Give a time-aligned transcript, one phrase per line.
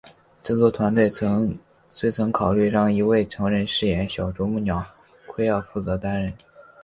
[0.43, 1.07] 制作团队
[1.91, 4.83] 虽曾考虑让一位成人饰演小啄木鸟
[5.27, 6.33] 奎尔负责担任。